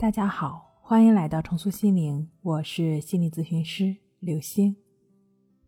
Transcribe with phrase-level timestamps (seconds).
[0.00, 4.74] 大家好，欢迎来到重塑心灵，我是心理咨询师刘星。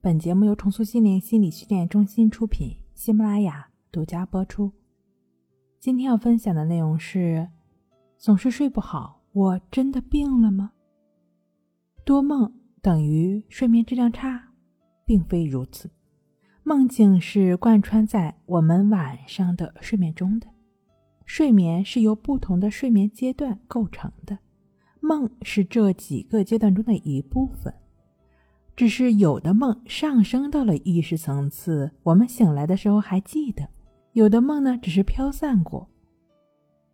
[0.00, 4.70] 本节目由重塑心灵心理训练中心出品，喜马拉雅独家播出。
[5.80, 7.48] 今天要分享的内容是：
[8.18, 10.70] 总是睡不好，我真的病了吗？
[12.04, 14.52] 多梦等于睡眠质量差，
[15.04, 15.90] 并非如此。
[16.62, 20.46] 梦境是贯穿在我们晚上的睡眠中的。
[21.32, 24.36] 睡眠是由不同的睡眠阶段构成的，
[24.98, 27.72] 梦是这几个阶段中的一部分。
[28.74, 33.62] 只是有的梦上升到了意识层次，我们醒来的时候还记得；
[34.12, 35.88] 有的梦呢，只是飘散过，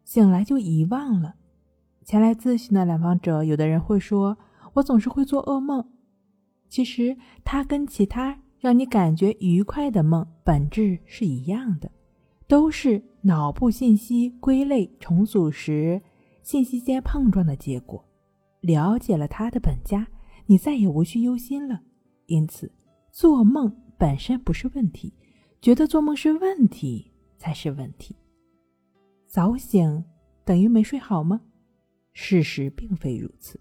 [0.04, 1.36] 醒来就遗忘了。
[2.04, 4.36] 前来咨询的来访者，有的人会说
[4.74, 5.82] ：“我总是会做噩梦。”
[6.68, 11.90] 其实，它跟其他让你感觉愉快的梦本质是一样的。
[12.48, 16.00] 都是脑部信息归类重组时，
[16.42, 18.04] 信息间碰撞的结果。
[18.60, 20.06] 了解了它的本家，
[20.46, 21.80] 你再也无需忧心了。
[22.26, 22.72] 因此，
[23.12, 25.12] 做梦本身不是问题，
[25.60, 28.16] 觉得做梦是问题才是问题。
[29.26, 30.04] 早醒
[30.44, 31.40] 等于没睡好吗？
[32.12, 33.60] 事实并非如此。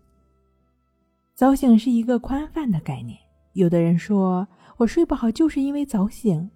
[1.33, 3.19] 早醒是一个宽泛的概念。
[3.53, 6.49] 有的人说我睡不好就是因为早醒，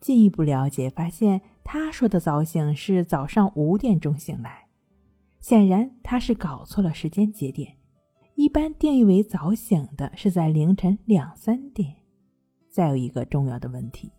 [0.00, 1.40] 进一步了解发现。
[1.62, 4.66] 他说的早醒是早上五点钟醒来，
[5.38, 7.76] 显然他是搞错了时间节点。
[8.34, 11.94] 一般定义为早醒的是在凌晨两三点。
[12.68, 14.10] 再有一个重要的问题，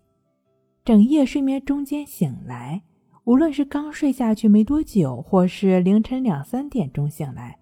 [0.86, 2.84] 整夜睡眠中间醒来，
[3.26, 7.60] 无论是刚睡下去没多久，或是凌晨两三点钟醒来，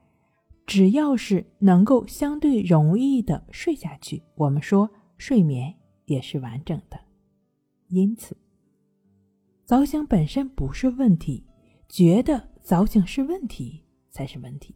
[0.67, 5.73] 只要是能够相对容易的睡下去，我们说睡眠
[6.05, 6.99] 也是完整的。
[7.89, 8.35] 因此。
[9.65, 11.45] 早醒本身不是问题，
[11.87, 14.75] 觉得早醒是问题才是问题。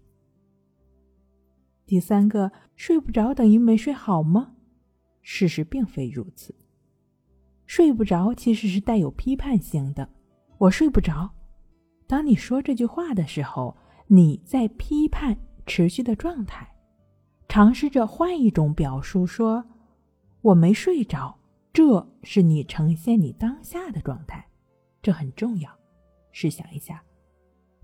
[1.85, 4.55] 第三个，睡不着等于没睡好吗？
[5.21, 6.53] 事实并非如此。
[7.65, 10.07] 睡不着其实是带有批判性的。
[10.57, 11.29] 我睡不着。
[12.07, 13.75] 当你说这句话的时候，
[14.07, 16.69] 你在批判持续的状态。
[17.47, 19.63] 尝试着换一种表述，说
[20.41, 21.37] 我没睡着，
[21.73, 24.47] 这是你呈现你当下的状态。
[25.01, 25.69] 这很重要，
[26.31, 27.03] 试想一下，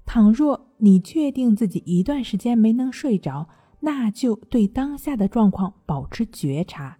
[0.06, 3.50] 倘若你确定自己一段时间没能睡着，
[3.82, 6.98] 那就对当下的状况保持觉察，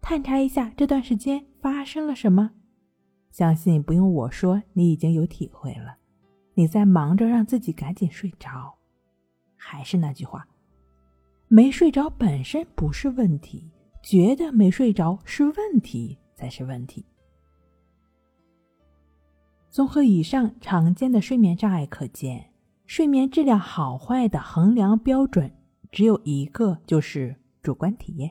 [0.00, 2.50] 探查一下这段时间发生了什么。
[3.30, 5.98] 相信不用我说，你已经有体会了。
[6.54, 8.74] 你在忙着让自己赶紧睡着，
[9.56, 10.46] 还是那句话，
[11.48, 13.70] 没睡着本身不是问题，
[14.04, 17.06] 觉得没睡着是问题才是问题。
[19.70, 22.50] 综合以上常见的睡眠障碍可见，
[22.84, 25.50] 睡眠质量好坏的衡量标准
[25.90, 28.30] 只有一个，就是主观体验。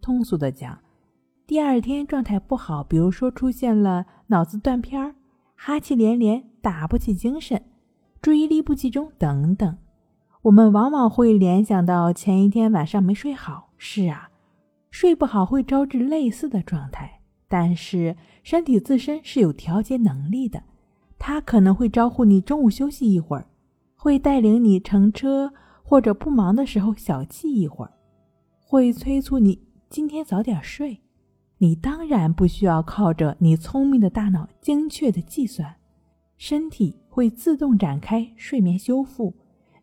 [0.00, 0.78] 通俗的讲，
[1.46, 5.14] 第二天状态不好，比如说出现了脑子断片儿、
[5.54, 7.62] 哈气连连、打不起精神、
[8.22, 9.76] 注意力不集中等等，
[10.40, 13.73] 我们往往会联想到前一天晚上没睡好。
[13.86, 14.30] 是啊，
[14.90, 17.20] 睡不好会招致类似的状态。
[17.46, 20.62] 但是身体自身是有调节能力的，
[21.18, 23.46] 它可能会招呼你中午休息一会儿，
[23.94, 25.52] 会带领你乘车
[25.82, 27.92] 或者不忙的时候小憩一会儿，
[28.64, 31.02] 会催促你今天早点睡。
[31.58, 35.76] 你当然不需要靠着你聪明的大脑精确的计算，
[36.38, 39.34] 身体会自动展开睡眠修复，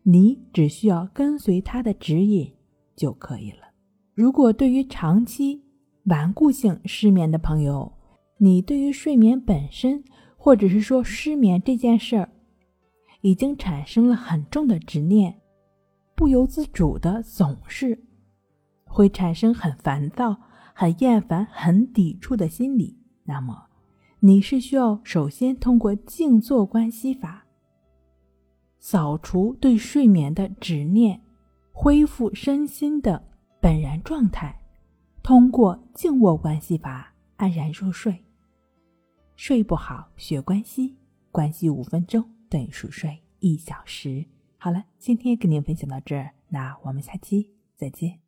[0.02, 2.52] 你只需要跟随它的指引
[2.96, 3.71] 就可以了。
[4.14, 5.62] 如果对于长期，
[6.04, 7.90] 顽固性失眠的朋友，
[8.36, 10.04] 你对于睡眠本身，
[10.36, 12.28] 或者是说失眠这件事儿，
[13.22, 15.40] 已经产生了很重的执念，
[16.14, 17.98] 不由自主的总是
[18.84, 20.36] 会产生很烦躁、
[20.74, 22.98] 很厌烦、很抵触的心理。
[23.24, 23.68] 那么，
[24.20, 27.46] 你是需要首先通过静坐观息法，
[28.78, 31.22] 扫除对睡眠的执念，
[31.72, 33.31] 恢复身心的
[33.62, 34.58] 本然状态。
[35.22, 38.24] 通过静卧关系法安然入睡。
[39.36, 40.96] 睡不好学关系，
[41.30, 44.26] 关系五分钟等于熟睡一小时。
[44.58, 48.21] 好了，今天跟您分享到这儿，那我们下期再见。